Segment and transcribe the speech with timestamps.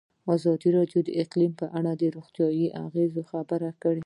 [0.35, 3.99] ازادي راډیو د اقلیتونه په اړه د روغتیایي اغېزو خبره کړې.